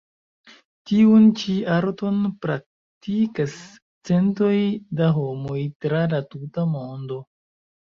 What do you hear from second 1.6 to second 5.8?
arton praktikas centoj da homoj